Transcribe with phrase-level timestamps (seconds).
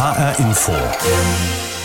[0.00, 0.72] HR Info.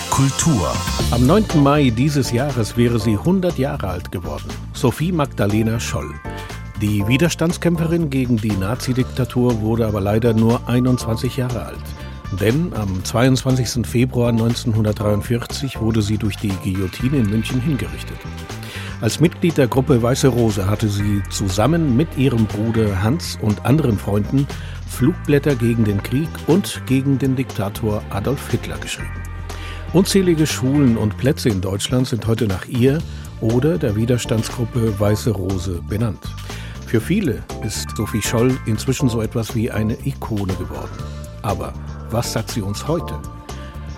[0.10, 0.72] Kultur.
[1.12, 1.62] Am 9.
[1.62, 4.48] Mai dieses Jahres wäre sie 100 Jahre alt geworden.
[4.72, 6.14] Sophie Magdalena Scholl.
[6.82, 11.84] Die Widerstandskämpferin gegen die Nazidiktatur wurde aber leider nur 21 Jahre alt.
[12.40, 13.86] Denn am 22.
[13.86, 18.18] Februar 1943 wurde sie durch die Guillotine in München hingerichtet.
[19.02, 23.98] Als Mitglied der Gruppe Weiße Rose hatte sie zusammen mit ihrem Bruder Hans und anderen
[23.98, 24.48] Freunden
[24.88, 29.10] Flugblätter gegen den Krieg und gegen den Diktator Adolf Hitler geschrieben.
[29.94, 33.00] Unzählige Schulen und Plätze in Deutschland sind heute nach ihr
[33.42, 36.20] oder der Widerstandsgruppe Weiße Rose benannt.
[36.86, 40.92] Für viele ist Sophie Scholl inzwischen so etwas wie eine Ikone geworden.
[41.42, 41.74] Aber
[42.10, 43.16] was sagt sie uns heute?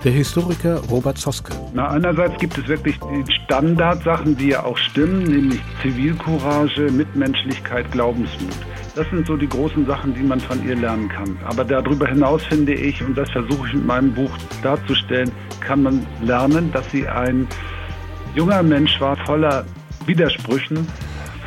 [0.04, 1.54] Der Historiker Robert Zoske.
[1.74, 8.56] Na, einerseits gibt es wirklich die Standardsachen, die ja auch stimmen, nämlich Zivilcourage, Mitmenschlichkeit, Glaubensmut.
[8.98, 11.38] Das sind so die großen Sachen, die man von ihr lernen kann.
[11.46, 14.32] Aber darüber hinaus finde ich, und das versuche ich mit meinem Buch
[14.64, 17.48] darzustellen, kann man lernen, dass sie ein
[18.34, 19.66] junger Mensch war, voller
[20.08, 20.88] Widersprüchen,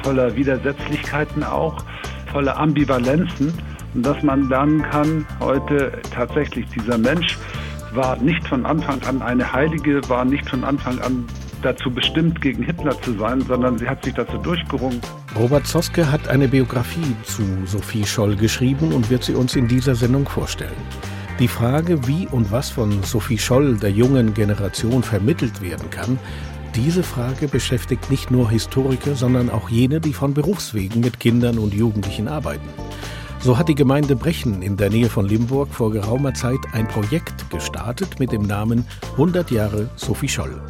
[0.04, 1.84] voller Widersetzlichkeiten auch,
[2.30, 3.52] voller Ambivalenzen.
[3.94, 7.36] Und dass man lernen kann, heute tatsächlich dieser Mensch
[7.92, 11.24] war nicht von Anfang an eine Heilige, war nicht von Anfang an
[11.62, 15.00] dazu bestimmt, gegen Hitler zu sein, sondern sie hat sich dazu durchgerungen.
[15.36, 19.94] Robert Zoske hat eine Biografie zu Sophie Scholl geschrieben und wird sie uns in dieser
[19.94, 20.72] Sendung vorstellen.
[21.38, 26.18] Die Frage, wie und was von Sophie Scholl der jungen Generation vermittelt werden kann,
[26.74, 31.74] diese Frage beschäftigt nicht nur Historiker, sondern auch jene, die von Berufswegen mit Kindern und
[31.74, 32.68] Jugendlichen arbeiten.
[33.42, 37.48] So hat die Gemeinde Brechen in der Nähe von Limburg vor geraumer Zeit ein Projekt
[37.48, 40.60] gestartet mit dem Namen 100 Jahre Sophie Scholl.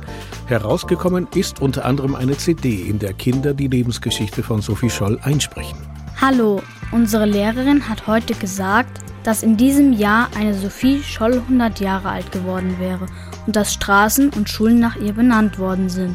[0.47, 5.79] Herausgekommen ist unter anderem eine CD, in der Kinder die Lebensgeschichte von Sophie Scholl einsprechen.
[6.21, 6.63] Hallo,
[6.93, 12.31] unsere Lehrerin hat heute gesagt, dass in diesem Jahr eine Sophie Scholl 100 Jahre alt
[12.31, 13.07] geworden wäre
[13.49, 16.15] und dass Straßen und Schulen nach ihr benannt worden sind.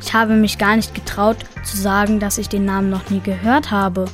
[0.00, 3.70] Ich habe mich gar nicht getraut zu sagen, dass ich den Namen noch nie gehört
[3.70, 4.06] habe.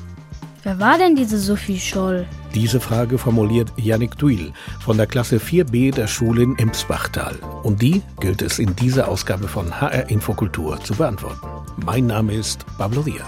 [0.62, 2.26] Wer war denn diese Sophie Scholl?
[2.54, 7.34] Diese Frage formuliert Yannick Duil von der Klasse 4b der Schule in Emsbachtal.
[7.62, 11.46] Und die gilt es in dieser Ausgabe von HR Infokultur zu beantworten.
[11.82, 13.26] Mein Name ist Pablo Diaz.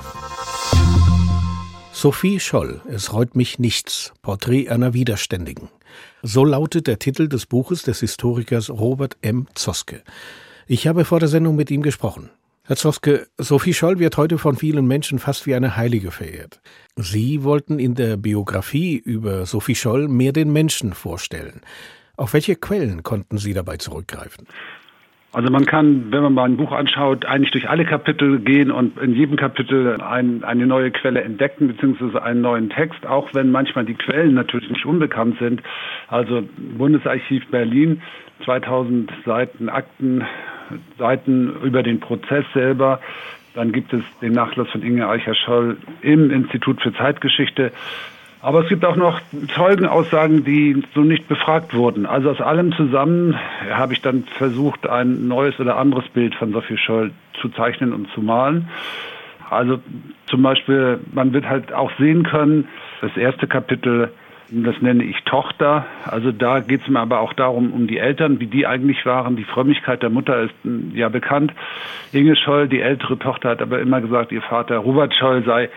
[1.93, 4.13] Sophie Scholl, es reut mich nichts.
[4.21, 5.71] Porträt einer Widerständigen.
[6.23, 9.47] So lautet der Titel des Buches des Historikers Robert M.
[9.55, 10.03] Zoske.
[10.67, 12.29] Ich habe vor der Sendung mit ihm gesprochen.
[12.65, 16.61] Herr Zoske, Sophie Scholl wird heute von vielen Menschen fast wie eine Heilige verehrt.
[16.95, 21.63] Sie wollten in der Biografie über Sophie Scholl mehr den Menschen vorstellen.
[22.17, 24.47] Auf welche Quellen konnten Sie dabei zurückgreifen?
[25.33, 28.97] Also man kann, wenn man mal ein Buch anschaut, eigentlich durch alle Kapitel gehen und
[28.99, 33.87] in jedem Kapitel ein, eine neue Quelle entdecken, beziehungsweise einen neuen Text, auch wenn manchmal
[33.87, 35.63] die Quellen natürlich nicht unbekannt sind.
[36.07, 36.45] Also
[36.79, 38.03] Bundesarchiv Berlin,
[38.45, 40.23] 2000 Seiten Akten,
[40.99, 43.01] Seiten über den Prozess selber.
[43.55, 47.73] Dann gibt es den Nachlass von Inge Eicher-Scholl im Institut für Zeitgeschichte.
[48.41, 49.21] Aber es gibt auch noch
[49.55, 52.07] Zeugenaussagen, die so nicht befragt wurden.
[52.07, 53.39] Also aus allem zusammen
[53.71, 58.11] habe ich dann versucht, ein neues oder anderes Bild von Sophie Scholl zu zeichnen und
[58.11, 58.69] zu malen.
[59.49, 59.79] Also
[60.27, 62.67] zum Beispiel, man wird halt auch sehen können,
[63.01, 64.11] das erste Kapitel
[64.53, 65.87] das nenne ich Tochter.
[66.05, 69.37] Also da geht es mir aber auch darum, um die Eltern, wie die eigentlich waren.
[69.37, 71.53] Die Frömmigkeit der Mutter ist hm, ja bekannt.
[72.13, 75.71] Inge Scholl, die ältere Tochter, hat aber immer gesagt, ihr Vater Robert Scholl sei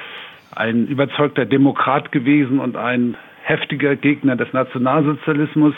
[0.54, 5.74] ein überzeugter Demokrat gewesen und ein heftiger Gegner des Nationalsozialismus.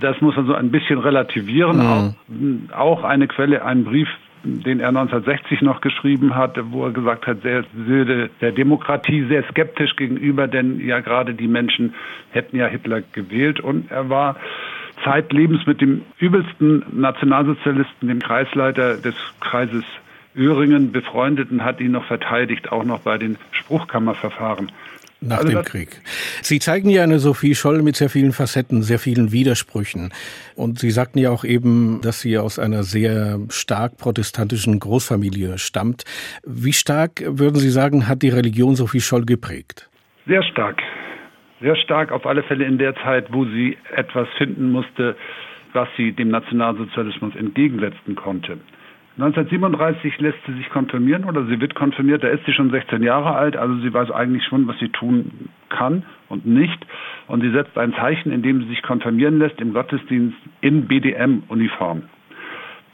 [0.00, 1.78] Das muss man so ein bisschen relativieren.
[1.78, 1.86] Mhm.
[1.86, 4.08] Auch, hm, auch eine Quelle, ein Brief
[4.42, 7.64] den er 1960 noch geschrieben hat, wo er gesagt hat, sehr,
[8.40, 11.94] der Demokratie sehr skeptisch gegenüber, denn ja gerade die Menschen
[12.30, 13.60] hätten ja Hitler gewählt.
[13.60, 14.36] Und er war
[15.04, 19.84] zeitlebens mit dem übelsten Nationalsozialisten, dem Kreisleiter des Kreises
[20.36, 24.70] Öhringen befreundet und hat ihn noch verteidigt, auch noch bei den Spruchkammerverfahren.
[25.20, 26.00] Nach also dem Krieg.
[26.42, 30.12] Sie zeigen ja eine Sophie Scholl mit sehr vielen Facetten, sehr vielen Widersprüchen.
[30.54, 36.04] Und Sie sagten ja auch eben, dass sie aus einer sehr stark protestantischen Großfamilie stammt.
[36.46, 39.90] Wie stark, würden Sie sagen, hat die Religion Sophie Scholl geprägt?
[40.28, 40.80] Sehr stark.
[41.60, 45.16] Sehr stark, auf alle Fälle in der Zeit, wo sie etwas finden musste,
[45.72, 48.58] was sie dem Nationalsozialismus entgegensetzen konnte.
[49.18, 53.34] 1937 lässt sie sich konfirmieren oder sie wird konfirmiert, da ist sie schon 16 Jahre
[53.34, 56.78] alt, also sie weiß eigentlich schon, was sie tun kann und nicht.
[57.26, 62.02] Und sie setzt ein Zeichen, indem sie sich konfirmieren lässt im Gottesdienst in BDM-Uniform.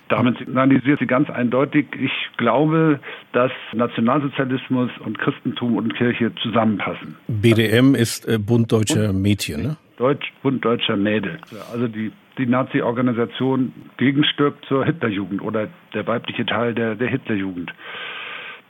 [0.08, 3.00] Damit signalisiert sie ganz eindeutig, ich glaube,
[3.32, 7.16] dass Nationalsozialismus und Christentum und Kirche zusammenpassen.
[7.28, 9.76] BDM ist äh, Bund Deutscher Mädchen, ne?
[9.96, 11.38] Deutsch, Bund Deutscher Mädel.
[11.72, 17.72] Also die, die Nazi-Organisation Gegenstück zur Hitlerjugend oder der weibliche Teil der, der Hitlerjugend.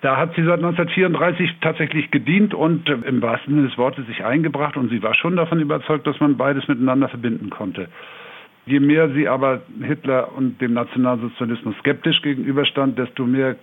[0.05, 4.23] Da hat sie seit 1934 tatsächlich gedient und äh, im wahrsten Sinne des Wortes sich
[4.23, 7.89] eingebracht und sie war schon davon überzeugt, dass man beides miteinander verbinden konnte.
[8.67, 13.57] Je mehr sie aber Hitler und dem Nationalsozialismus skeptisch gegenüberstand, desto mehr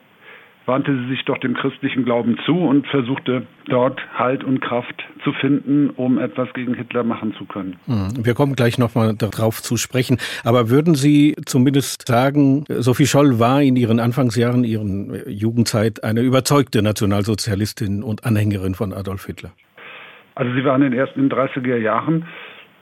[0.65, 5.33] wandte sie sich doch dem christlichen Glauben zu und versuchte dort Halt und Kraft zu
[5.33, 7.77] finden, um etwas gegen Hitler machen zu können.
[7.87, 10.17] Hm, wir kommen gleich nochmal darauf zu sprechen.
[10.43, 16.81] Aber würden Sie zumindest sagen, Sophie Scholl war in ihren Anfangsjahren, ihren Jugendzeit eine überzeugte
[16.81, 19.51] Nationalsozialistin und Anhängerin von Adolf Hitler?
[20.35, 22.25] Also sie war in den ersten 30er Jahren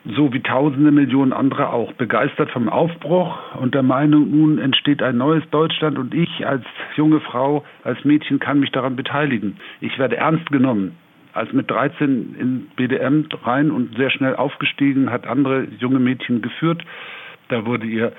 [0.06, 5.18] so wie tausende Millionen andere auch, begeistert vom Aufbruch und der Meinung, nun entsteht ein
[5.18, 6.63] neues Deutschland und ich als
[6.96, 9.57] junge Frau, als Mädchen kann mich daran beteiligen.
[9.81, 10.96] Ich werde ernst genommen.
[11.34, 16.84] Als mit 13 in BDM rein und sehr schnell aufgestiegen, hat andere junge Mädchen geführt.
[17.50, 18.13] Da wurde ihr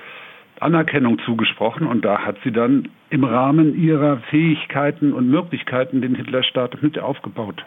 [0.61, 6.81] Anerkennung zugesprochen und da hat sie dann im Rahmen ihrer Fähigkeiten und Möglichkeiten den Hitlerstaat
[6.81, 7.65] mit aufgebaut.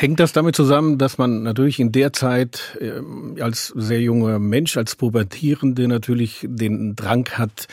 [0.00, 4.76] Hängt das damit zusammen, dass man natürlich in der Zeit äh, als sehr junger Mensch,
[4.76, 7.66] als Pubertierende natürlich den Drang hat,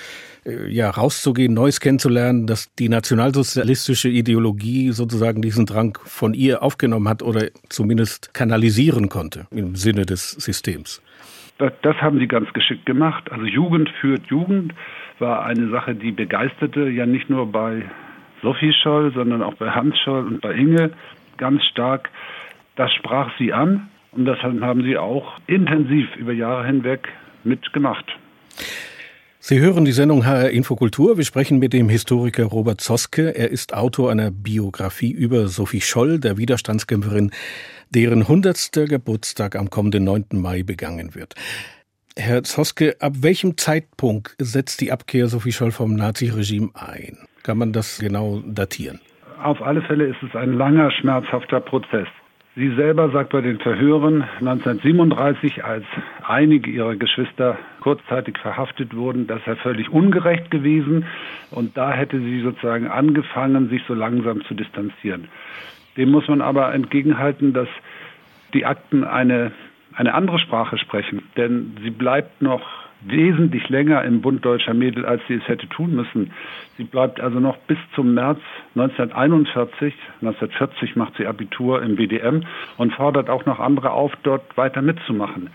[0.44, 7.07] äh, ja, rauszugehen, Neues kennenzulernen, dass die nationalsozialistische Ideologie sozusagen diesen Drang von ihr aufgenommen
[7.07, 11.04] hat oder zumindest kanalisieren konnte im Sinne des Systems?
[11.60, 13.31] Das, das haben sie ganz geschickt gemacht.
[13.31, 14.74] Also Jugend führt Jugend
[15.19, 17.83] war eine Sache, die begeisterte, ja nicht nur bei
[18.42, 20.89] Sophie Scholl, sondern auch bei Hans Scholl und bei Inge
[21.37, 22.09] ganz stark.
[22.75, 27.09] Das sprach sie an und das haben sie auch intensiv über Jahre hinweg
[27.43, 28.05] mitgemacht.
[29.47, 31.17] Sie hören die Sendung HR Infokultur.
[31.17, 33.35] Wir sprechen mit dem Historiker Robert Zoske.
[33.35, 37.29] Er ist Autor einer Biografie über Sophie Scholl, der Widerstandskämpferin,
[37.91, 38.71] deren 100.
[38.89, 40.25] Geburtstag am kommenden 9.
[40.31, 41.35] Mai begangen wird.
[42.17, 47.19] Herr Zoske, ab welchem Zeitpunkt setzt die Abkehr Sophie Scholl vom Naziregime ein?
[47.43, 48.99] Kann man das genau datieren?
[49.41, 52.07] Auf alle Fälle ist es ein langer, schmerzhafter Prozess.
[52.55, 55.83] Sie selber sagt bei den Verhören 1937, als
[56.25, 61.05] einige ihrer Geschwister kurzzeitig verhaftet wurden, das sei völlig ungerecht gewesen
[61.51, 65.27] und da hätte sie sozusagen angefangen, sich so langsam zu distanzieren.
[65.97, 67.67] Dem muss man aber entgegenhalten, dass
[68.53, 69.51] die Akten eine,
[69.93, 75.21] eine andere Sprache sprechen, denn sie bleibt noch wesentlich länger im Bund deutscher Mädel, als
[75.27, 76.31] sie es hätte tun müssen.
[76.77, 78.39] Sie bleibt also noch bis zum März
[78.75, 82.41] 1941, 1940 macht sie Abitur im BDM
[82.77, 85.49] und fordert auch noch andere auf, dort weiter mitzumachen.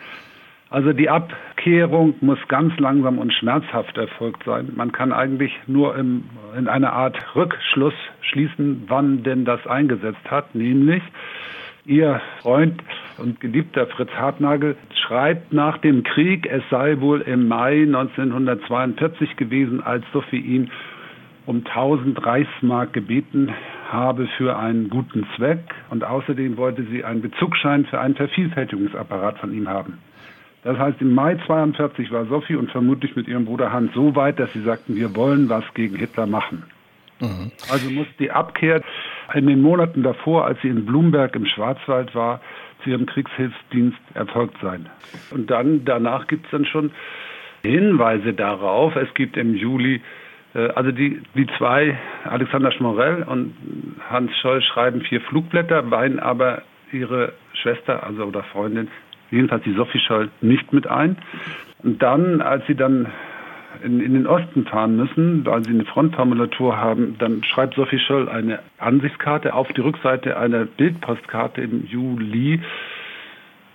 [0.71, 4.71] Also die Abkehrung muss ganz langsam und schmerzhaft erfolgt sein.
[4.77, 6.25] Man kann eigentlich nur im,
[6.57, 11.03] in einer Art Rückschluss schließen, wann denn das eingesetzt hat, nämlich
[11.87, 12.83] Ihr Freund
[13.19, 19.83] und geliebter Fritz Hartnagel schreibt nach dem Krieg, es sei wohl im Mai 1942 gewesen,
[19.83, 20.71] als Sophie ihn
[21.47, 23.53] um 1000 Reichsmark gebeten
[23.91, 29.53] habe für einen guten Zweck und außerdem wollte sie einen Bezugsschein für einen Vervielfältigungsapparat von
[29.53, 29.99] ihm haben.
[30.63, 34.39] Das heißt, im Mai 42 war Sophie und vermutlich mit ihrem Bruder Hans so weit,
[34.39, 36.65] dass sie sagten, wir wollen was gegen Hitler machen.
[37.21, 37.51] Mhm.
[37.71, 38.83] Also muss die Abkehr
[39.35, 42.41] in den Monaten davor, als sie in Blumberg im Schwarzwald war,
[42.83, 44.87] zu ihrem Kriegshilfsdienst erfolgt sein.
[45.31, 46.91] Und dann, danach gibt es dann schon
[47.63, 48.97] Hinweise darauf.
[48.97, 50.01] Es gibt im Juli,
[50.55, 53.55] äh, also die, die zwei, Alexander Schmorell und
[54.09, 56.63] Hans Scholl, schreiben vier Flugblätter, weihen aber
[56.93, 58.89] ihre Schwester, also oder Freundin,
[59.31, 61.17] jedenfalls die Sophie Scholl, nicht mit ein.
[61.83, 63.07] Und dann, als sie dann
[63.83, 68.29] in, in den Osten fahren müssen, weil sie eine Frontformulatur haben, dann schreibt Sophie Scholl
[68.29, 72.61] eine Ansichtskarte auf die Rückseite einer Bildpostkarte im Juli.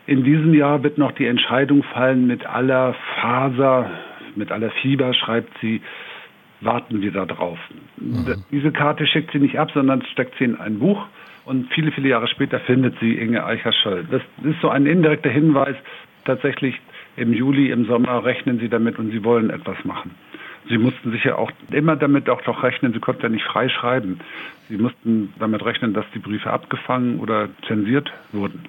[0.07, 3.89] In diesem Jahr wird noch die Entscheidung fallen mit aller Faser,
[4.35, 5.81] mit aller Fieber, schreibt sie,
[6.61, 7.57] warten wir da drauf.
[7.97, 8.43] Mhm.
[8.51, 11.05] Diese Karte schickt sie nicht ab, sondern steckt sie in ein Buch
[11.45, 14.05] und viele, viele Jahre später findet sie Inge Eicher-Scholl.
[14.11, 15.75] Das ist so ein indirekter Hinweis,
[16.25, 16.79] tatsächlich
[17.17, 20.11] im Juli, im Sommer rechnen sie damit und sie wollen etwas machen.
[20.67, 23.69] Sie mussten sich ja auch immer damit auch doch rechnen, sie konnten ja nicht frei
[23.69, 24.19] schreiben.
[24.67, 28.63] Sie mussten damit rechnen, dass die Briefe abgefangen oder zensiert wurden.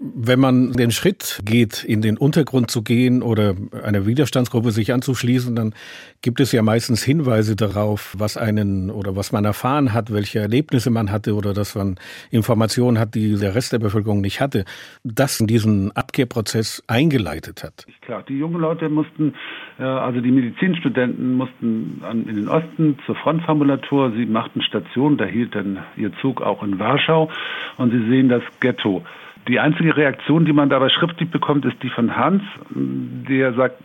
[0.00, 5.56] Wenn man den Schritt geht, in den Untergrund zu gehen oder einer Widerstandsgruppe sich anzuschließen,
[5.56, 5.74] dann
[6.22, 10.90] gibt es ja meistens Hinweise darauf, was einen oder was man erfahren hat, welche Erlebnisse
[10.90, 11.96] man hatte oder dass man
[12.30, 14.64] Informationen hat, die der Rest der Bevölkerung nicht hatte,
[15.04, 17.86] das in diesen Abkehrprozess eingeleitet hat.
[18.02, 19.34] Klar, die jungen Leute mussten,
[19.78, 25.54] äh, also die Medizinstudenten mussten in den Osten zur Frontformulatur, sie machten Station, da hielt
[25.54, 27.30] dann ihr Zug auch in Warschau.
[27.76, 29.02] Und sie sehen das Ghetto
[29.48, 33.76] Die einzige Reaktion, die man dabei schriftlich bekommt, ist die von Hans, der sagt,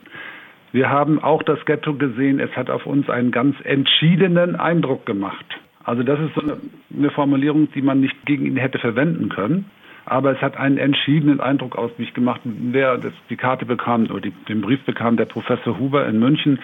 [0.72, 5.46] wir haben auch das Ghetto gesehen, es hat auf uns einen ganz entschiedenen Eindruck gemacht.
[5.84, 6.58] Also das ist so eine,
[6.96, 9.66] eine Formulierung, die man nicht gegen ihn hätte verwenden können.
[10.06, 12.42] Aber es hat einen entschiedenen Eindruck auf mich gemacht.
[12.44, 16.60] Wer das, die Karte bekam oder die, den Brief bekam, der Professor Huber in München,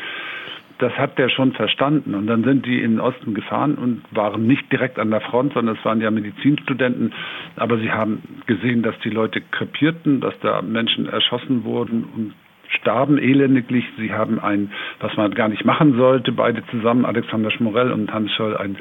[0.80, 2.16] das hat der schon verstanden.
[2.16, 5.54] Und dann sind die in den Osten gefahren und waren nicht direkt an der Front,
[5.54, 7.14] sondern es waren ja Medizinstudenten.
[7.56, 12.34] Aber sie haben gesehen, dass die Leute krepierten, dass da Menschen erschossen wurden und
[12.80, 13.86] starben elendiglich.
[13.98, 18.32] Sie haben ein, was man gar nicht machen sollte, beide zusammen, Alexander Schmorell und Hans
[18.34, 18.78] Scholl, ein,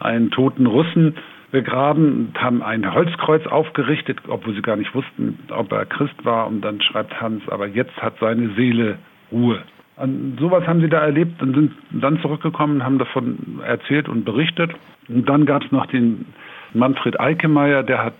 [0.00, 1.14] einen toten Russen
[1.52, 6.46] begraben und haben ein Holzkreuz aufgerichtet, obwohl sie gar nicht wussten, ob er Christ war.
[6.48, 8.98] Und dann schreibt Hans, aber jetzt hat seine Seele
[9.30, 9.62] Ruhe.
[9.96, 14.72] Und sowas haben sie da erlebt und sind dann zurückgekommen, haben davon erzählt und berichtet.
[15.08, 16.26] Und dann gab es noch den
[16.74, 18.14] Manfred Eikemeyer, der hat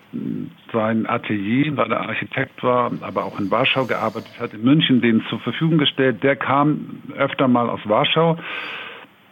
[0.73, 5.23] sein Atelier, weil er Architekt war, aber auch in Warschau gearbeitet hat, in München den
[5.29, 6.23] zur Verfügung gestellt.
[6.23, 8.39] Der kam öfter mal aus Warschau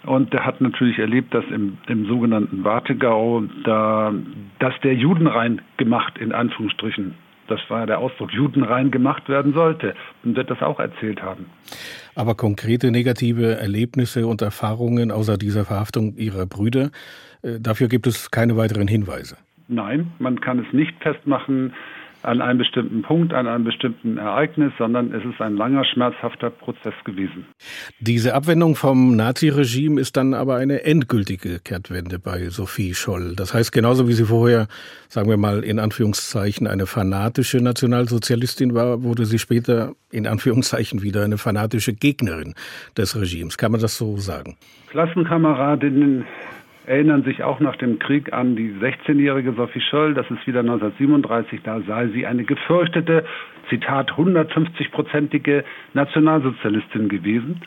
[0.04, 4.12] und der hat natürlich erlebt, dass im, im sogenannten Wartegau da,
[4.58, 7.14] dass der Judenrein gemacht, in Anführungsstrichen,
[7.48, 9.94] das war der Ausdruck, Judenrein gemacht werden sollte.
[10.24, 11.46] Und wird das auch erzählt haben.
[12.14, 16.90] Aber konkrete negative Erlebnisse und Erfahrungen außer dieser Verhaftung Ihrer Brüder,
[17.42, 19.36] äh, dafür gibt es keine weiteren Hinweise.
[19.68, 21.72] Nein, man kann es nicht festmachen
[22.25, 26.95] an einem bestimmten Punkt, an einem bestimmten Ereignis, sondern es ist ein langer, schmerzhafter Prozess
[27.04, 27.47] gewesen.
[28.00, 33.35] Diese Abwendung vom Naziregime ist dann aber eine endgültige Kehrtwende bei Sophie Scholl.
[33.37, 34.69] Das heißt, genauso wie sie vorher,
[35.09, 41.25] sagen wir mal in Anführungszeichen, eine fanatische Nationalsozialistin war, wurde sie später in Anführungszeichen wieder
[41.25, 42.54] eine fanatische Gegnerin
[42.97, 43.59] des Regimes.
[43.59, 44.57] Kann man das so sagen?
[44.90, 46.25] Klassenkameradinnen
[46.87, 51.61] erinnern sich auch nach dem Krieg an die 16-jährige Sophie Scholl, das ist wieder 1937,
[51.62, 53.25] da sei sie eine gefürchtete,
[53.69, 55.64] Zitat, 150-prozentige
[55.95, 57.61] Nationalsozialistin gewesen.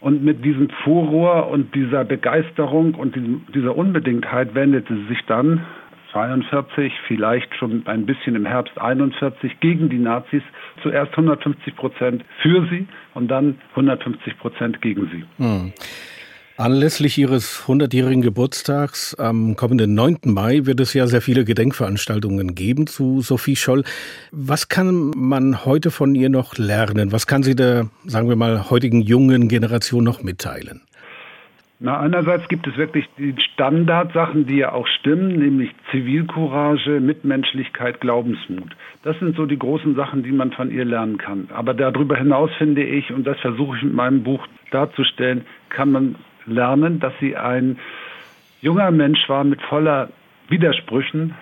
[0.00, 3.16] Und mit diesem Furor und dieser Begeisterung und
[3.54, 5.64] dieser Unbedingtheit wendete sie sich dann
[6.12, 10.42] 42, vielleicht schon ein bisschen im Herbst 41 gegen die Nazis.
[10.82, 15.24] Zuerst 150 Prozent für sie und dann 150 Prozent gegen sie.
[15.42, 15.72] Hm.
[16.58, 20.18] Anlässlich Ihres 100-jährigen Geburtstags am kommenden 9.
[20.26, 23.84] Mai wird es ja sehr viele Gedenkveranstaltungen geben zu Sophie Scholl.
[24.32, 27.10] Was kann man heute von ihr noch lernen?
[27.10, 30.82] Was kann sie der, sagen wir mal, heutigen jungen Generation noch mitteilen?
[31.80, 38.76] Na, einerseits gibt es wirklich die Standardsachen, die ja auch stimmen, nämlich Zivilcourage, Mitmenschlichkeit, Glaubensmut.
[39.02, 41.48] Das sind so die großen Sachen, die man von ihr lernen kann.
[41.52, 46.14] Aber darüber hinaus finde ich, und das versuche ich mit meinem Buch darzustellen, kann man
[46.46, 47.78] lernen, dass sie ein
[48.60, 50.08] junger Mensch war mit voller
[50.48, 51.34] Widersprüchen,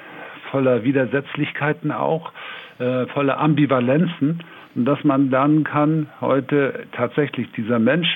[0.51, 2.33] voller Widersetzlichkeiten auch,
[2.79, 4.43] äh, voller Ambivalenzen.
[4.75, 8.09] Und dass man lernen kann, heute tatsächlich dieser Mensch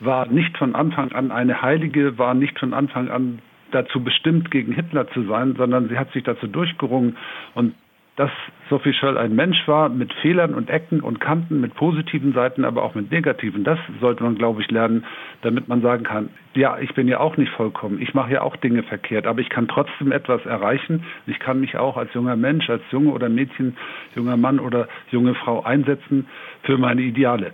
[0.00, 3.40] war nicht von Anfang an eine Heilige, war nicht von Anfang an
[3.72, 7.16] dazu bestimmt, gegen Hitler zu sein, sondern sie hat sich dazu durchgerungen
[7.54, 7.74] und
[8.18, 8.32] dass
[8.68, 12.82] Sophie Scholl ein Mensch war mit Fehlern und Ecken und Kanten, mit positiven Seiten, aber
[12.82, 13.62] auch mit negativen.
[13.62, 15.04] Das sollte man, glaube ich, lernen,
[15.42, 18.56] damit man sagen kann, ja, ich bin ja auch nicht vollkommen, ich mache ja auch
[18.56, 21.04] Dinge verkehrt, aber ich kann trotzdem etwas erreichen.
[21.28, 23.76] Ich kann mich auch als junger Mensch, als Junge oder Mädchen,
[24.16, 26.26] junger Mann oder junge Frau einsetzen
[26.64, 27.52] für meine Ideale.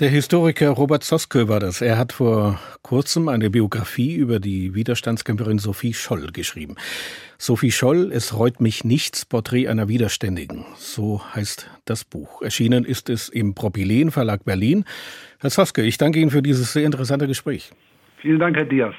[0.00, 1.80] Der Historiker Robert Zoske war das.
[1.80, 6.74] Er hat vor kurzem eine Biografie über die Widerstandskämpferin Sophie Scholl geschrieben.
[7.38, 10.64] Sophie Scholl, Es reut mich nichts, Porträt einer Widerständigen.
[10.76, 12.42] So heißt das Buch.
[12.42, 14.84] Erschienen ist es im Propylen Verlag Berlin.
[15.38, 17.70] Herr Zoske, ich danke Ihnen für dieses sehr interessante Gespräch.
[18.20, 18.94] Vielen Dank, Herr Diaz.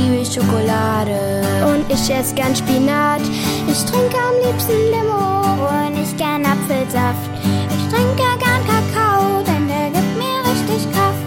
[0.00, 3.20] Ich liebe Schokolade und ich esse gern Spinat.
[3.68, 7.30] Ich trinke am liebsten Limo und ich gern Apfelsaft.
[7.68, 11.24] Ich trinke gern Kakao, denn der gibt mir richtig Kraft.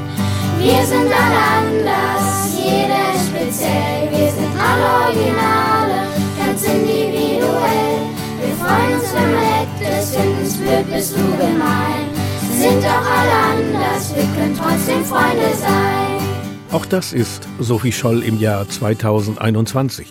[0.60, 4.10] Wir sind alle anders, jeder ist speziell.
[4.12, 8.00] Wir sind alle Originale, ganz individuell.
[8.42, 12.14] Wir freuen uns, wenn man nett ist, finden es blöd, bist du gemein
[12.56, 16.13] sind doch alle anders, wir können trotzdem Freunde sein.
[16.74, 20.08] Auch das ist Sophie Scholl im Jahr 2021.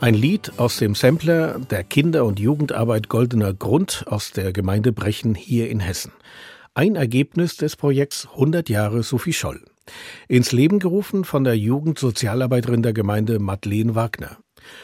[0.00, 5.34] Ein Lied aus dem Sampler der Kinder- und Jugendarbeit Goldener Grund aus der Gemeinde Brechen
[5.34, 6.12] hier in Hessen.
[6.72, 9.60] Ein Ergebnis des Projekts 100 Jahre Sophie Scholl.
[10.28, 14.38] Ins Leben gerufen von der Jugendsozialarbeiterin der Gemeinde Madeleine Wagner.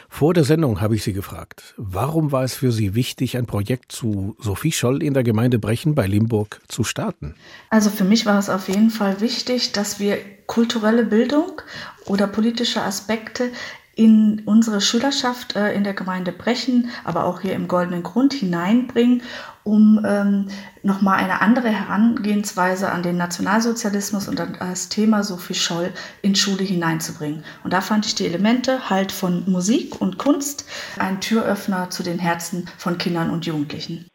[0.07, 3.91] Vor der Sendung habe ich Sie gefragt, warum war es für Sie wichtig, ein Projekt
[3.91, 7.33] zu Sophie Scholl in der Gemeinde Brechen bei Limburg zu starten?
[7.71, 11.61] Also für mich war es auf jeden Fall wichtig, dass wir kulturelle Bildung
[12.05, 13.51] oder politische Aspekte
[13.95, 19.21] in unsere Schülerschaft äh, in der Gemeinde Brechen, aber auch hier im Goldenen Grund hineinbringen,
[19.63, 20.47] um ähm,
[20.83, 26.63] nochmal eine andere Herangehensweise an den Nationalsozialismus und an das Thema Sophie Scholl in Schule
[26.63, 27.43] hineinzubringen.
[27.63, 30.65] Und da fand ich die Elemente halt von Musik und Kunst
[30.99, 34.07] ein Türöffner zu den Herzen von Kindern und Jugendlichen.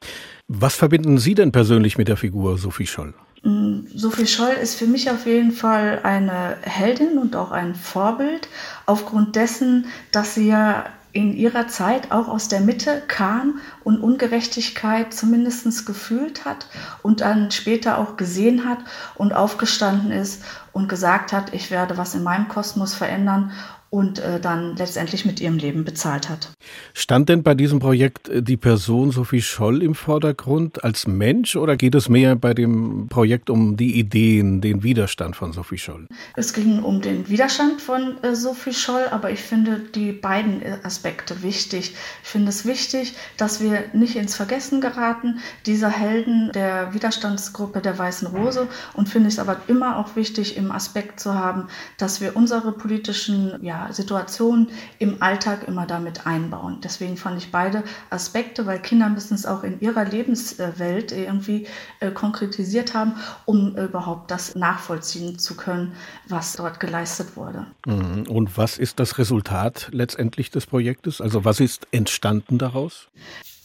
[0.47, 3.15] Was verbinden Sie denn persönlich mit der Figur Sophie Scholl?
[3.43, 8.49] Sophie Scholl ist für mich auf jeden Fall eine Heldin und auch ein Vorbild,
[8.87, 15.13] aufgrund dessen, dass sie ja in ihrer Zeit auch aus der Mitte kam und Ungerechtigkeit
[15.13, 16.67] zumindest gefühlt hat
[17.03, 18.79] und dann später auch gesehen hat
[19.17, 23.53] und aufgestanden ist und gesagt hat, ich werde was in meinem Kosmos verändern
[23.91, 26.53] und äh, dann letztendlich mit ihrem Leben bezahlt hat.
[26.95, 31.77] Stand denn bei diesem Projekt äh, die Person Sophie Scholl im Vordergrund als Mensch oder
[31.77, 36.07] geht es mehr bei dem Projekt um die Ideen, den Widerstand von Sophie Scholl?
[36.37, 40.79] Es ging um den Widerstand von äh, Sophie Scholl, aber ich finde die beiden äh,
[40.85, 41.95] Aspekte wichtig.
[42.23, 47.99] Ich finde es wichtig, dass wir nicht ins Vergessen geraten, dieser Helden der Widerstandsgruppe der
[47.99, 51.67] Weißen Rose und finde es aber immer auch wichtig, im Aspekt zu haben,
[51.99, 54.69] dass wir unsere politischen ja, Situationen
[54.99, 56.79] im Alltag immer damit einbauen.
[56.83, 61.67] Deswegen fand ich beide Aspekte, weil Kinder müssen es auch in ihrer Lebenswelt irgendwie
[62.01, 63.15] äh, konkretisiert haben,
[63.47, 65.93] um überhaupt das nachvollziehen zu können,
[66.29, 67.67] was dort geleistet wurde.
[67.87, 68.27] Mhm.
[68.29, 71.21] Und was ist das Resultat letztendlich des Projektes?
[71.21, 73.09] Also was ist entstanden daraus?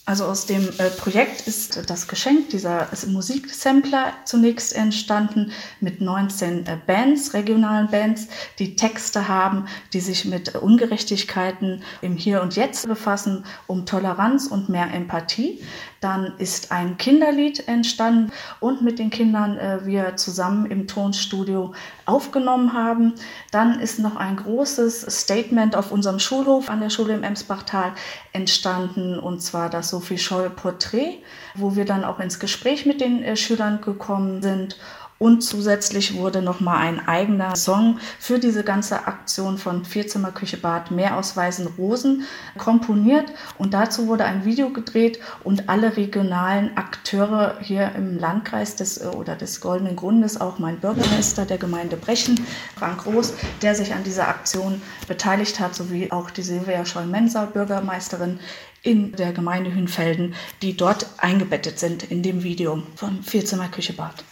[0.08, 6.78] Also aus dem äh, Projekt ist das Geschenk dieser Musiksampler zunächst entstanden mit 19 äh,
[6.86, 8.28] Bands, regionalen Bands,
[8.60, 14.70] die Texte haben, die sich mit Ungerechtigkeiten im Hier und Jetzt befassen, um Toleranz und
[14.70, 15.60] mehr Empathie.
[16.02, 21.74] Dann ist ein Kinderlied entstanden und mit den Kindern äh, wir zusammen im Tonstudio
[22.06, 23.14] aufgenommen haben.
[23.52, 27.94] Dann ist noch ein großes Statement auf unserem Schulhof an der Schule im Emsbachtal
[28.34, 31.20] entstanden und zwar das Sophie Scholl Porträt,
[31.56, 34.78] wo wir dann auch ins Gespräch mit den äh, Schülern gekommen sind
[35.18, 40.92] und zusätzlich wurde nochmal ein eigener Song für diese ganze Aktion von Vierzimmer Küche Bad
[40.92, 42.24] Meer aus weißen Rosen
[42.58, 43.32] komponiert.
[43.58, 49.06] Und dazu wurde ein Video gedreht und alle regionalen Akteure hier im Landkreis des äh,
[49.08, 52.46] oder des Goldenen Grundes, auch mein Bürgermeister der Gemeinde Brechen,
[52.78, 58.40] Frank Groß, der sich an dieser Aktion beteiligt hat, sowie auch die Silvia Scholl-Menser, Bürgermeisterin
[58.84, 64.24] in der Gemeinde Hünfelden, die dort eingebettet sind in dem Video von Vierzimmer Küche Bad.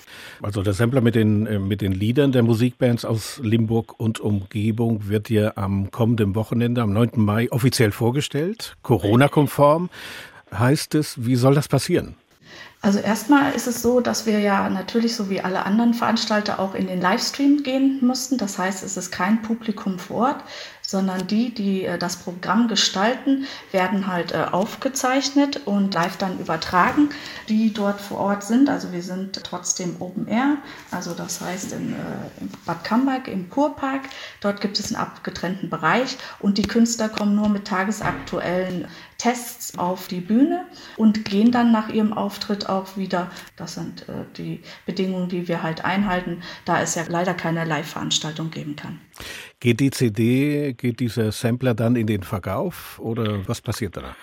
[0.41, 5.07] Also der Sampler mit den, äh, mit den Liedern der Musikbands aus Limburg und Umgebung
[5.07, 7.11] wird ja am kommenden Wochenende, am 9.
[7.15, 8.75] Mai, offiziell vorgestellt.
[8.81, 9.89] Corona-konform
[10.53, 11.25] heißt es.
[11.25, 12.15] Wie soll das passieren?
[12.81, 16.75] Also erstmal ist es so, dass wir ja natürlich so wie alle anderen Veranstalter auch
[16.75, 18.37] in den Livestream gehen mussten.
[18.37, 20.43] Das heißt, es ist kein Publikum vor Ort
[20.93, 27.09] sondern die, die äh, das Programm gestalten, werden halt äh, aufgezeichnet und live dann übertragen,
[27.49, 28.69] die dort vor Ort sind.
[28.69, 30.57] Also wir sind trotzdem Open Air,
[30.91, 31.95] also das heißt in, äh,
[32.67, 34.03] Bad Camberg im Kurpark.
[34.39, 38.87] Dort gibt es einen abgetrennten Bereich und die Künstler kommen nur mit tagesaktuellen
[39.23, 40.65] Tests auf die Bühne
[40.97, 43.31] und gehen dann nach ihrem Auftritt auch wieder.
[43.55, 48.51] Das sind äh, die Bedingungen, die wir halt einhalten, da es ja leider keine Live-Veranstaltung
[48.51, 48.99] geben kann.
[49.61, 54.17] Geht die CD, geht dieser Sampler dann in den Verkauf oder was passiert danach?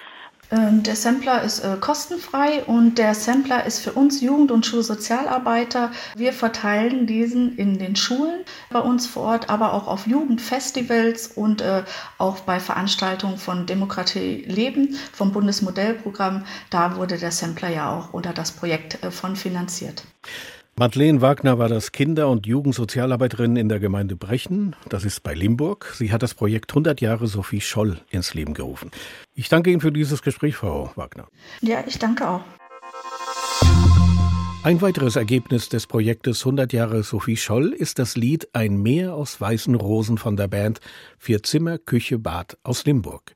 [0.50, 5.92] Ähm, der Sampler ist äh, kostenfrei und der Sampler ist für uns Jugend- und Schulsozialarbeiter.
[6.16, 11.60] Wir verteilen diesen in den Schulen bei uns vor Ort, aber auch auf Jugendfestivals und
[11.60, 11.84] äh,
[12.18, 16.44] auch bei Veranstaltungen von Demokratie Leben vom Bundesmodellprogramm.
[16.70, 20.02] Da wurde der Sampler ja auch unter das Projekt äh, von finanziert.
[20.80, 24.74] Madeleine Wagner war das Kinder- und Jugendsozialarbeiterin in der Gemeinde Brechen.
[24.88, 25.92] Das ist bei Limburg.
[25.94, 28.90] Sie hat das Projekt 100 Jahre Sophie Scholl ins Leben gerufen.
[29.34, 31.28] Ich danke Ihnen für dieses Gespräch, Frau Wagner.
[31.60, 32.40] Ja, ich danke auch.
[34.62, 39.38] Ein weiteres Ergebnis des Projektes 100 Jahre Sophie Scholl ist das Lied Ein Meer aus
[39.38, 40.80] weißen Rosen von der Band
[41.18, 43.34] Vier Zimmer, Küche, Bad aus Limburg.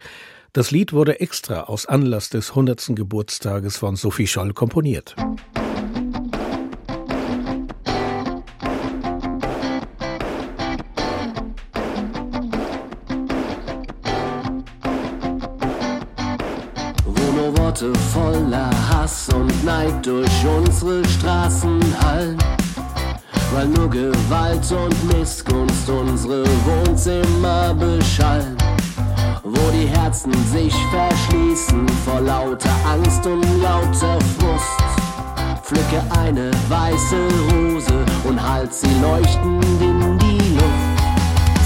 [0.54, 2.96] Das Lied wurde extra aus Anlass des 100.
[2.96, 5.14] Geburtstages von Sophie Scholl komponiert.
[17.74, 22.38] Worte voller Hass und Neid durch unsere Straßen hallen.
[23.52, 28.56] Weil nur Gewalt und Missgunst unsere Wohnzimmer beschallen.
[29.42, 35.64] Wo die Herzen sich verschließen vor lauter Angst und lauter Frust.
[35.64, 37.16] Pflücke eine weiße
[37.50, 41.02] Rose und halt sie leuchtend in die Luft.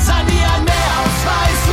[0.06, 1.67] Sei wie ein Meer aus weißen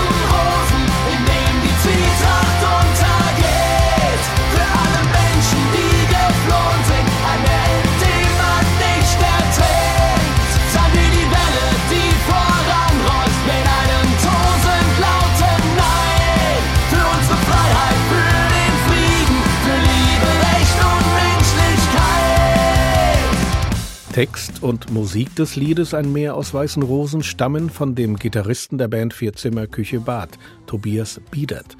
[24.15, 28.87] Text und Musik des Liedes Ein Meer aus weißen Rosen stammen von dem Gitarristen der
[28.87, 30.29] Band Vierzimmer Küche Bad,
[30.67, 31.75] Tobias Biedert.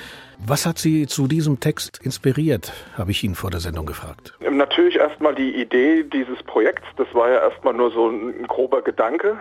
[0.45, 4.34] Was hat Sie zu diesem Text inspiriert, habe ich ihn vor der Sendung gefragt.
[4.52, 6.86] Natürlich erstmal die Idee dieses Projekts.
[6.98, 9.38] Das war ja erstmal nur so ein, ein grober Gedanke.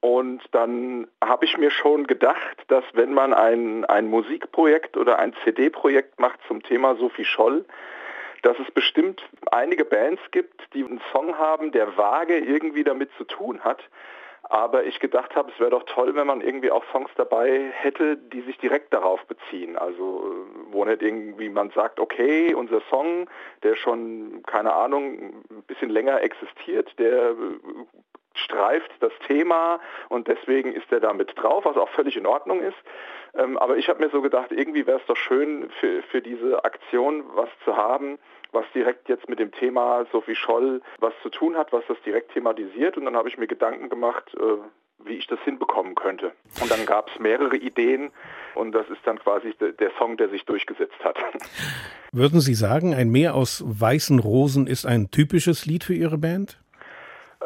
[0.00, 5.32] Und dann habe ich mir schon gedacht, dass wenn man ein, ein Musikprojekt oder ein
[5.44, 7.64] CD-Projekt macht zum Thema Sophie Scholl,
[8.42, 13.24] dass es bestimmt einige Bands gibt, die einen Song haben, der vage irgendwie damit zu
[13.24, 13.82] tun hat.
[14.44, 18.16] Aber ich gedacht habe, es wäre doch toll, wenn man irgendwie auch Songs dabei hätte,
[18.16, 19.78] die sich direkt darauf beziehen.
[19.78, 23.30] Also äh, wo nicht irgendwie man sagt, okay, unser Song,
[23.62, 27.34] der schon, keine Ahnung, ein bisschen länger existiert, der äh,
[28.34, 32.60] streift das Thema und deswegen ist er da mit drauf, was auch völlig in Ordnung
[32.60, 32.76] ist.
[33.34, 36.64] Ähm, aber ich habe mir so gedacht, irgendwie wäre es doch schön für, für diese
[36.64, 38.18] Aktion was zu haben,
[38.52, 42.32] was direkt jetzt mit dem Thema Sophie Scholl was zu tun hat, was das direkt
[42.32, 42.96] thematisiert.
[42.96, 44.58] Und dann habe ich mir Gedanken gemacht, äh,
[45.04, 46.32] wie ich das hinbekommen könnte.
[46.60, 48.10] Und dann gab es mehrere Ideen
[48.54, 51.16] und das ist dann quasi de der Song, der sich durchgesetzt hat.
[52.12, 56.58] Würden Sie sagen, ein Meer aus weißen Rosen ist ein typisches Lied für Ihre Band?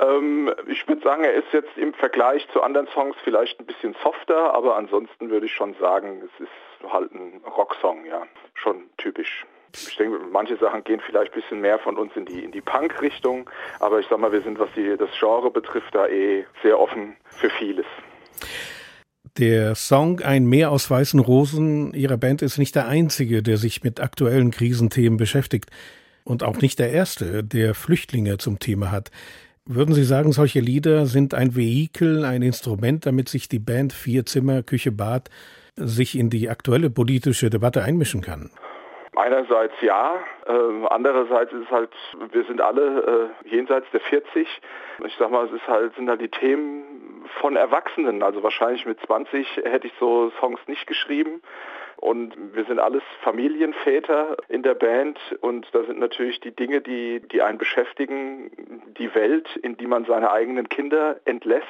[0.00, 3.94] Ähm, ich würde sagen, er ist jetzt im Vergleich zu anderen Songs vielleicht ein bisschen
[4.02, 8.22] softer, aber ansonsten würde ich schon sagen, es ist halt ein Rocksong, ja,
[8.54, 9.46] schon typisch.
[9.72, 12.60] Ich denke, manche Sachen gehen vielleicht ein bisschen mehr von uns in die, in die
[12.60, 16.78] Punk-Richtung, aber ich sag mal, wir sind, was die, das Genre betrifft, da eh sehr
[16.78, 17.86] offen für vieles.
[19.38, 23.84] Der Song Ein Meer aus weißen Rosen Ihrer Band ist nicht der einzige, der sich
[23.84, 25.70] mit aktuellen Krisenthemen beschäftigt
[26.24, 29.10] und auch nicht der erste, der Flüchtlinge zum Thema hat.
[29.68, 34.24] Würden Sie sagen, solche Lieder sind ein Vehikel, ein Instrument, damit sich die Band Vier
[34.24, 35.28] Zimmer, Küche, Bad
[35.74, 38.50] sich in die aktuelle politische Debatte einmischen kann?
[39.16, 41.90] Einerseits ja, äh, andererseits ist es halt,
[42.30, 44.46] wir sind alle äh, jenseits der 40.
[45.04, 46.84] Ich sag mal, es ist halt, sind halt die Themen
[47.40, 48.22] von Erwachsenen.
[48.22, 51.42] Also wahrscheinlich mit 20 hätte ich so Songs nicht geschrieben.
[51.98, 55.18] Und wir sind alles Familienväter in der Band.
[55.40, 58.50] Und da sind natürlich die Dinge, die, die einen beschäftigen,
[58.98, 61.66] die Welt, in die man seine eigenen Kinder entlässt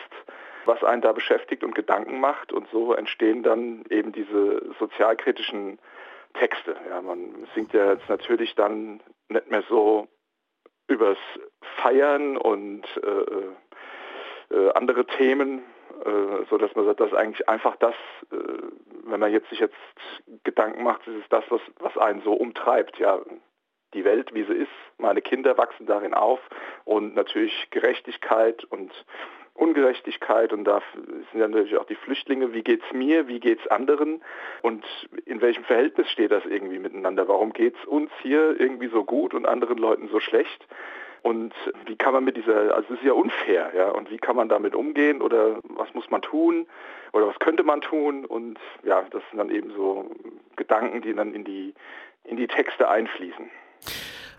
[0.66, 2.52] was einen da beschäftigt und Gedanken macht.
[2.52, 5.78] Und so entstehen dann eben diese sozialkritischen
[6.34, 6.76] Texte.
[6.88, 10.08] Ja, man singt ja jetzt natürlich dann nicht mehr so
[10.88, 11.18] übers
[11.82, 15.62] Feiern und äh, äh, andere Themen, äh,
[16.50, 17.94] so dass man sagt, dass eigentlich einfach das,
[18.32, 18.36] äh,
[19.04, 19.74] wenn man jetzt sich jetzt
[20.44, 22.98] Gedanken macht, ist es das, was, was einen so umtreibt.
[22.98, 23.20] Ja,
[23.94, 26.40] die Welt, wie sie ist, meine Kinder wachsen darin auf
[26.84, 28.92] und natürlich Gerechtigkeit und
[29.54, 30.82] Ungerechtigkeit und da
[31.32, 34.22] sind ja natürlich auch die Flüchtlinge, wie geht's mir, wie geht's anderen
[34.62, 34.84] und
[35.24, 37.26] in welchem Verhältnis steht das irgendwie miteinander?
[37.26, 40.66] Warum geht's uns hier irgendwie so gut und anderen Leuten so schlecht?
[41.26, 41.52] Und
[41.86, 44.48] wie kann man mit dieser, also es ist ja unfair, ja, und wie kann man
[44.48, 46.68] damit umgehen oder was muss man tun
[47.12, 48.24] oder was könnte man tun?
[48.24, 50.08] Und ja, das sind dann eben so
[50.54, 51.74] Gedanken, die dann in die,
[52.22, 53.50] in die Texte einfließen.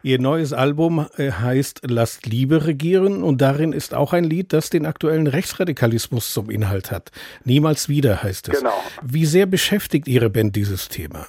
[0.01, 4.69] Ihr neues Album äh, heißt Lasst Liebe regieren und darin ist auch ein Lied, das
[4.69, 7.11] den aktuellen Rechtsradikalismus zum Inhalt hat.
[7.43, 8.59] Niemals wieder heißt es.
[8.59, 8.81] Genau.
[9.03, 11.27] Wie sehr beschäftigt Ihre Band dieses Thema?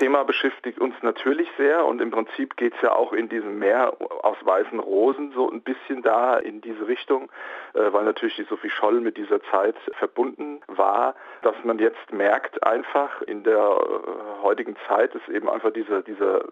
[0.00, 3.94] Thema beschäftigt uns natürlich sehr und im Prinzip geht es ja auch in diesem Meer
[4.22, 7.30] aus weißen Rosen so ein bisschen da in diese Richtung,
[7.74, 12.64] äh, weil natürlich die Sophie Scholl mit dieser Zeit verbunden war, dass man jetzt merkt
[12.64, 16.44] einfach in der äh, heutigen Zeit ist eben einfach dieser, dieser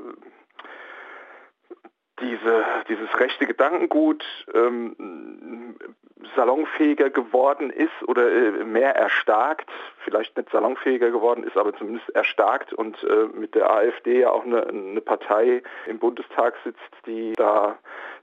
[2.20, 5.76] diese, dieses rechte Gedankengut ähm,
[6.36, 9.70] salonfähiger geworden ist oder äh, mehr erstarkt,
[10.04, 14.44] vielleicht nicht salonfähiger geworden ist, aber zumindest erstarkt und äh, mit der AfD ja auch
[14.44, 17.78] eine, eine Partei im Bundestag sitzt, die da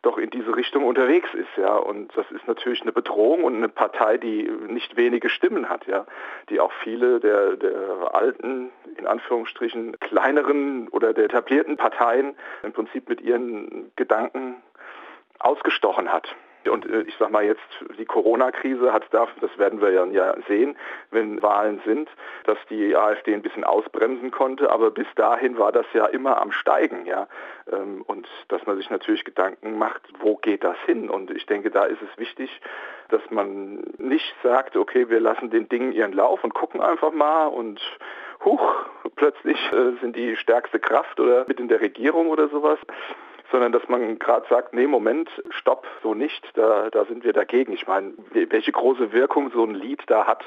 [0.05, 1.75] doch in diese Richtung unterwegs ist, ja.
[1.75, 6.05] Und das ist natürlich eine Bedrohung und eine Partei, die nicht wenige Stimmen hat, ja,
[6.49, 13.09] die auch viele der, der alten, in Anführungsstrichen, kleineren oder der etablierten Parteien im Prinzip
[13.09, 14.61] mit ihren Gedanken
[15.39, 16.35] ausgestochen hat.
[16.69, 17.61] Und äh, ich sag mal jetzt,
[17.97, 20.77] die Corona-Krise hat da, das werden wir ja sehen,
[21.11, 22.09] wenn Wahlen sind,
[22.45, 26.51] dass die AfD ein bisschen ausbremsen konnte, aber bis dahin war das ja immer am
[26.51, 27.27] Steigen, ja.
[27.71, 31.09] Ähm, und dass man sich natürlich Gedanken macht, wo geht das hin?
[31.09, 32.61] Und ich denke, da ist es wichtig,
[33.09, 37.47] dass man nicht sagt, okay, wir lassen den Dingen ihren Lauf und gucken einfach mal
[37.47, 37.81] und
[38.43, 38.75] huch,
[39.15, 42.79] plötzlich äh, sind die stärkste Kraft oder mit in der Regierung oder sowas
[43.51, 47.73] sondern dass man gerade sagt, nee, Moment, stopp, so nicht, da, da sind wir dagegen.
[47.73, 50.43] Ich meine, welche große Wirkung so ein Lied da hat,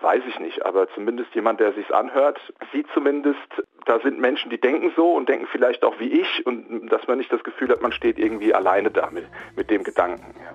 [0.00, 2.38] weiß ich nicht, aber zumindest jemand, der sich's anhört,
[2.72, 3.38] sieht zumindest,
[3.84, 7.18] da sind Menschen, die denken so und denken vielleicht auch wie ich und dass man
[7.18, 10.34] nicht das Gefühl hat, man steht irgendwie alleine da mit, mit dem Gedanken.
[10.42, 10.54] Ja.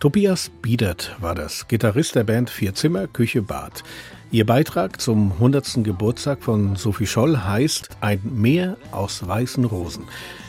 [0.00, 3.82] Tobias Biedert war das, Gitarrist der Band Vier Zimmer, Küche, Bad.
[4.34, 5.84] Ihr Beitrag zum 100.
[5.84, 10.08] Geburtstag von Sophie Scholl heißt Ein Meer aus weißen Rosen.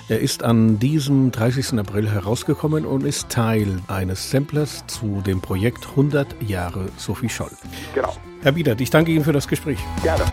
[0.10, 1.78] Er ist an diesem 30.
[1.78, 7.52] April herausgekommen und ist Teil eines Samplers zu dem Projekt 100 Jahre Sophie Scholl.
[7.94, 8.16] Genau.
[8.42, 9.78] Herr Biedert, ich danke Ihnen für das Gespräch.
[10.02, 10.24] Gerne.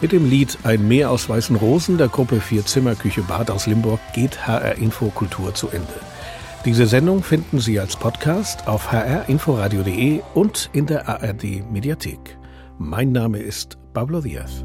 [0.00, 3.66] Mit dem Lied Ein Meer aus weißen Rosen der Gruppe Vier Zimmer Küche Bad aus
[3.66, 6.00] Limburg geht HR Info Kultur zu Ende.
[6.64, 12.38] Diese Sendung finden Sie als Podcast auf hrinforadio.de und in der ARD Mediathek.
[12.78, 14.64] Mein Name ist Pablo Diaz.